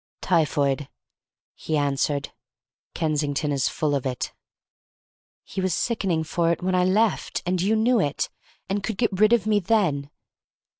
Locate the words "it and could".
7.99-8.97